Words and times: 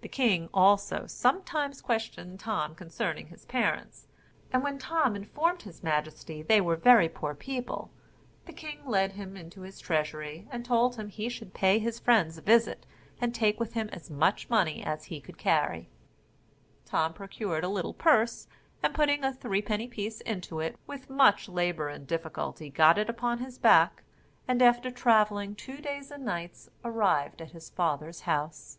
The 0.00 0.08
king 0.08 0.50
also, 0.52 1.06
sometimes 1.06 1.80
questioned 1.80 2.40
Tom 2.40 2.74
concerning 2.74 3.28
his 3.28 3.44
parents; 3.46 4.08
and 4.52 4.64
when 4.64 4.78
Tom 4.78 5.14
informed 5.16 5.62
his 5.62 5.82
majesty 5.82 6.42
they 6.42 6.60
were 6.60 6.76
very 6.76 7.08
poor 7.08 7.34
people, 7.36 7.90
the 8.46 8.52
king 8.52 8.84
led 8.84 9.12
him 9.12 9.36
into 9.36 9.62
his 9.62 9.78
treasury, 9.78 10.46
and 10.50 10.64
told 10.64 10.96
him 10.96 11.08
he 11.08 11.28
should 11.28 11.54
pay 11.54 11.78
his 11.78 12.00
friends 12.00 12.36
a 12.36 12.42
visit, 12.42 12.84
and 13.20 13.34
take 13.34 13.60
with 13.60 13.74
him 13.74 13.88
as 13.92 14.10
much 14.10 14.50
money 14.50 14.82
as 14.84 15.04
he 15.04 15.20
could 15.20 15.38
carry. 15.38 15.88
Tom 16.84 17.14
procured 17.14 17.64
a 17.64 17.68
little 17.70 17.94
purse, 17.94 18.48
and 18.82 18.92
putting 18.92 19.24
a 19.24 19.32
threepenny 19.32 19.86
piece 19.86 20.20
into 20.22 20.58
it, 20.58 20.76
with 20.86 21.08
much 21.08 21.48
labour 21.48 21.88
and 21.88 22.08
difficulty 22.08 22.68
got 22.68 22.98
it 22.98 23.08
upon 23.08 23.38
his 23.38 23.56
back; 23.56 24.02
and, 24.48 24.60
after 24.60 24.90
travelling 24.90 25.54
two 25.54 25.78
days 25.78 26.10
and 26.10 26.24
nights, 26.24 26.68
arrived 26.84 27.40
at 27.40 27.52
his 27.52 27.70
father's 27.70 28.22
house. 28.22 28.78